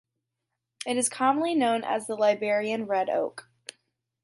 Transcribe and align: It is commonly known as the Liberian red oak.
It 0.87 0.97
is 0.97 1.09
commonly 1.09 1.53
known 1.53 1.83
as 1.83 2.07
the 2.07 2.15
Liberian 2.15 2.87
red 2.87 3.07
oak. 3.07 3.47